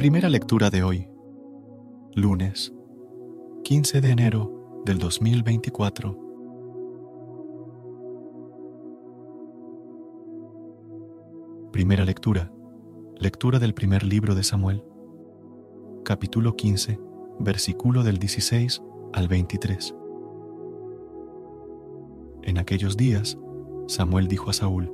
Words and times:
Primera 0.00 0.30
lectura 0.30 0.70
de 0.70 0.82
hoy, 0.82 1.10
lunes 2.14 2.72
15 3.64 4.00
de 4.00 4.10
enero 4.10 4.82
del 4.86 4.98
2024. 4.98 6.16
Primera 11.70 12.06
lectura, 12.06 12.50
lectura 13.18 13.58
del 13.58 13.74
primer 13.74 14.02
libro 14.02 14.34
de 14.34 14.42
Samuel, 14.42 14.82
capítulo 16.02 16.56
15, 16.56 16.98
versículo 17.38 18.02
del 18.02 18.16
16 18.16 18.82
al 19.12 19.28
23. 19.28 19.94
En 22.44 22.56
aquellos 22.56 22.96
días, 22.96 23.36
Samuel 23.86 24.28
dijo 24.28 24.48
a 24.48 24.54
Saúl, 24.54 24.90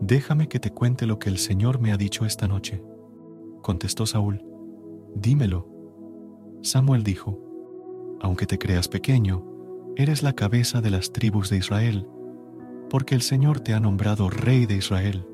Déjame 0.00 0.46
que 0.48 0.60
te 0.60 0.70
cuente 0.70 1.06
lo 1.06 1.18
que 1.18 1.28
el 1.28 1.38
Señor 1.38 1.80
me 1.80 1.90
ha 1.90 1.96
dicho 1.96 2.24
esta 2.24 2.46
noche. 2.46 2.80
Contestó 3.66 4.06
Saúl, 4.06 4.44
Dímelo. 5.16 5.68
Samuel 6.62 7.02
dijo, 7.02 7.36
Aunque 8.20 8.46
te 8.46 8.58
creas 8.58 8.86
pequeño, 8.86 9.44
eres 9.96 10.22
la 10.22 10.34
cabeza 10.34 10.80
de 10.80 10.90
las 10.90 11.10
tribus 11.10 11.50
de 11.50 11.56
Israel, 11.56 12.06
porque 12.88 13.16
el 13.16 13.22
Señor 13.22 13.58
te 13.58 13.74
ha 13.74 13.80
nombrado 13.80 14.30
rey 14.30 14.66
de 14.66 14.76
Israel. 14.76 15.26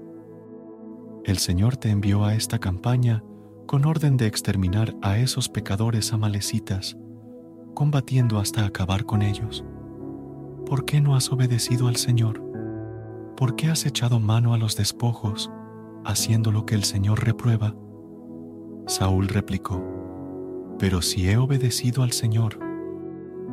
El 1.27 1.37
Señor 1.37 1.77
te 1.77 1.91
envió 1.91 2.25
a 2.25 2.35
esta 2.35 2.59
campaña 2.59 3.23
con 3.67 3.85
orden 3.85 4.17
de 4.17 4.29
exterminar 4.29 4.97
a 5.03 5.19
esos 5.19 5.51
pecadores 5.51 6.15
amalecitas, 6.15 6.97
combatiendo 7.75 8.39
hasta 8.39 8.65
acabar 8.65 9.05
con 9.05 9.21
ellos. 9.21 9.63
¿Por 10.65 10.87
qué 10.87 11.03
no 11.03 11.17
has 11.17 11.31
obedecido 11.31 11.87
al 11.87 11.97
Señor? 11.97 12.43
¿Por 13.37 13.57
qué 13.57 13.69
has 13.69 13.85
echado 13.85 14.21
mano 14.21 14.55
a 14.55 14.57
los 14.57 14.75
despojos, 14.75 15.51
haciendo 16.07 16.51
lo 16.51 16.65
que 16.65 16.77
el 16.77 16.85
Señor 16.85 17.27
reprueba? 17.27 17.75
Saúl 18.87 19.29
replicó, 19.29 19.83
Pero 20.79 21.03
si 21.03 21.29
he 21.29 21.37
obedecido 21.37 22.03
al 22.03 22.13
Señor, 22.13 22.59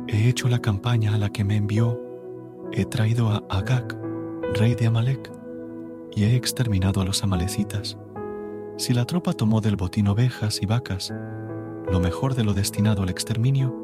he 0.08 0.28
hecho 0.28 0.48
la 0.48 0.60
campaña 0.60 1.14
a 1.14 1.18
la 1.18 1.30
que 1.30 1.44
me 1.44 1.56
envió, 1.56 2.00
he 2.72 2.84
traído 2.84 3.28
a 3.28 3.44
Agag, 3.48 3.96
rey 4.54 4.74
de 4.74 4.86
Amalek, 4.86 5.30
y 6.14 6.24
he 6.24 6.34
exterminado 6.34 7.00
a 7.00 7.04
los 7.04 7.22
amalecitas. 7.22 7.96
Si 8.76 8.92
la 8.92 9.04
tropa 9.04 9.32
tomó 9.32 9.60
del 9.60 9.76
botín 9.76 10.08
ovejas 10.08 10.62
y 10.62 10.66
vacas, 10.66 11.12
lo 11.90 12.00
mejor 12.00 12.34
de 12.34 12.44
lo 12.44 12.54
destinado 12.54 13.02
al 13.02 13.10
exterminio, 13.10 13.76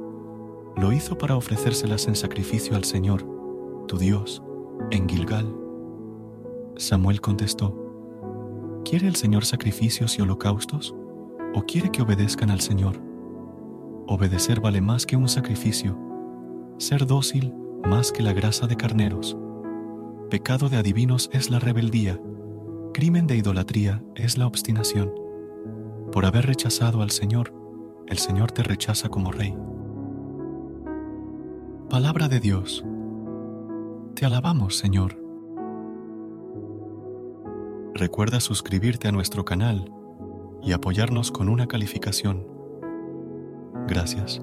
lo 0.77 0.93
hizo 0.93 1.17
para 1.17 1.37
ofrecérselas 1.37 2.07
en 2.09 2.17
sacrificio 2.17 2.77
al 2.77 2.85
Señor, 2.85 3.25
tu 3.87 3.99
Dios, 3.99 4.43
en 4.91 5.09
Gilgal. 5.09 5.55
Samuel 6.77 7.21
contestó, 7.21 7.83
¿Quiere 8.85 9.09
el 9.09 9.17
Señor 9.17 9.45
sacrificios 9.45 10.19
y 10.19 10.23
holocaustos? 10.23 10.95
O 11.57 11.65
quiere 11.65 11.91
que 11.91 12.03
obedezcan 12.03 12.51
al 12.51 12.61
Señor. 12.61 13.01
Obedecer 14.07 14.61
vale 14.61 14.83
más 14.83 15.07
que 15.07 15.17
un 15.17 15.27
sacrificio, 15.27 15.99
ser 16.77 17.07
dócil 17.07 17.55
más 17.83 18.13
que 18.13 18.23
la 18.23 18.35
grasa 18.35 18.67
de 18.67 18.77
carneros. 18.77 19.39
Pecado 20.29 20.69
de 20.69 20.77
adivinos 20.77 21.31
es 21.33 21.51
la 21.51 21.59
rebeldía, 21.59 22.21
crimen 22.93 23.27
de 23.27 23.37
idolatría 23.37 24.05
es 24.17 24.37
la 24.37 24.47
obstinación. 24.47 25.11
Por 26.13 26.27
haber 26.27 26.45
rechazado 26.45 27.01
al 27.01 27.11
Señor, 27.11 27.55
el 28.07 28.19
Señor 28.19 28.53
te 28.53 28.63
rechaza 28.63 29.09
como 29.09 29.33
rey. 29.33 29.57
Palabra 31.89 32.29
de 32.29 32.39
Dios. 32.39 32.85
Te 34.15 34.27
alabamos, 34.27 34.77
Señor. 34.77 35.19
Recuerda 37.95 38.41
suscribirte 38.41 39.09
a 39.09 39.13
nuestro 39.13 39.47
canal 39.47 39.96
y 40.63 40.73
apoyarnos 40.73 41.31
con 41.31 41.49
una 41.49 41.67
calificación. 41.67 42.47
Gracias. 43.87 44.43